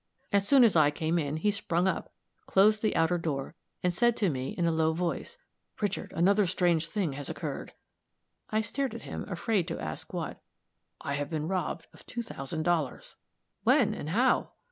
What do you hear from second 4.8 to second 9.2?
voice, "Richard, another strange thing has occurred." I stared at